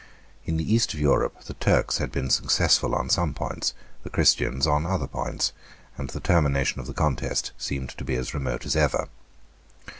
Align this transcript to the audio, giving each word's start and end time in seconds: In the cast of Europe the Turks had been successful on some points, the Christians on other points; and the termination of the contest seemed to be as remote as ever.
In 0.45 0.57
the 0.57 0.65
cast 0.65 0.95
of 0.95 0.99
Europe 0.99 1.41
the 1.43 1.53
Turks 1.53 1.99
had 1.99 2.11
been 2.11 2.31
successful 2.31 2.95
on 2.95 3.07
some 3.07 3.35
points, 3.35 3.75
the 4.01 4.09
Christians 4.09 4.65
on 4.65 4.83
other 4.83 5.05
points; 5.05 5.53
and 5.95 6.09
the 6.09 6.19
termination 6.19 6.79
of 6.81 6.87
the 6.87 6.93
contest 6.95 7.51
seemed 7.55 7.89
to 7.99 8.03
be 8.03 8.15
as 8.15 8.33
remote 8.33 8.65
as 8.65 8.75
ever. 8.75 9.09